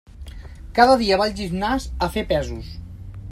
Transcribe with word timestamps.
Cada 0.79 0.95
dia 1.01 1.19
va 1.23 1.27
al 1.29 1.35
gimnàs 1.41 1.87
a 2.07 2.11
fer 2.17 2.25
pesos. 2.33 2.73